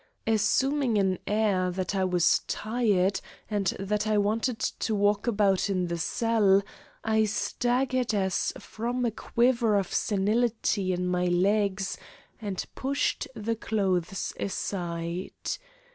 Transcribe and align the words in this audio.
Assuming 0.25 0.97
an 0.97 1.19
air 1.27 1.69
that 1.69 1.93
I 1.93 2.05
was 2.05 2.41
tired 2.47 3.21
and 3.51 3.67
that 3.79 4.07
I 4.07 4.17
wanted 4.17 4.57
to 4.59 4.95
walk 4.95 5.27
about 5.27 5.69
in 5.69 5.89
the 5.89 5.99
cell, 5.99 6.63
I 7.03 7.25
staggered 7.25 8.11
as 8.11 8.51
from 8.57 9.05
a 9.05 9.11
quiver 9.11 9.75
of 9.77 9.93
senility 9.93 10.91
in 10.91 11.05
my 11.05 11.25
legs, 11.25 11.99
and 12.41 12.65
pushed 12.73 13.27
the 13.35 13.55
clothes 13.55 14.33
aside. 14.39 15.35